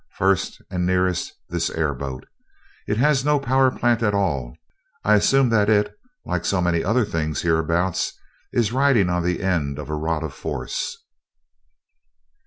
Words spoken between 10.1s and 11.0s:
of force?"